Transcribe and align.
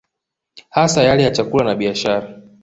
Hasa 0.69 1.03
yale 1.03 1.23
ya 1.23 1.31
chakula 1.31 1.65
na 1.65 1.75
biashara 1.75 2.41